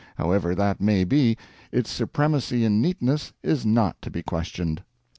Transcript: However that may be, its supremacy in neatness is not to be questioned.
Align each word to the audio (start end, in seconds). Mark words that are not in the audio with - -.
However 0.15 0.55
that 0.55 0.81
may 0.81 1.03
be, 1.03 1.37
its 1.71 1.91
supremacy 1.91 2.65
in 2.65 2.81
neatness 2.81 3.33
is 3.43 3.67
not 3.67 4.01
to 4.01 4.09
be 4.09 4.23
questioned. 4.23 4.81